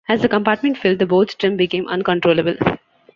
As 0.09 0.23
the 0.23 0.27
compartment 0.27 0.79
filled, 0.79 0.97
the 0.97 1.05
boat's 1.05 1.35
trim 1.35 1.57
became 1.57 1.87
uncontrollable. 1.87 2.55